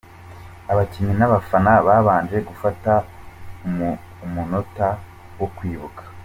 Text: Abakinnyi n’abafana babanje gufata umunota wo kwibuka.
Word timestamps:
Abakinnyi 0.71 1.13
n’abafana 1.17 1.71
babanje 1.87 2.37
gufata 2.49 2.91
umunota 4.25 4.87
wo 5.37 5.47
kwibuka. 5.55 6.01